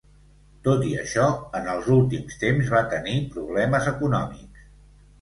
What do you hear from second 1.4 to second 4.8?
en els últims temps va tenir problemes econòmics.